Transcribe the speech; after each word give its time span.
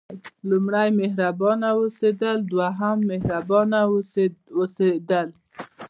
لومړی 0.49 0.89
مهربانه 1.01 1.67
اوسېدل 1.79 2.37
دوهم 2.51 2.97
مهربانه 3.11 3.79
اوسېدل. 3.91 5.27